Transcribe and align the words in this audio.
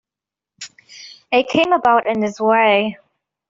It 1.31 1.47
came 1.47 1.73
about 1.73 2.07
in 2.07 2.21
this 2.21 2.39
way. 2.39 2.97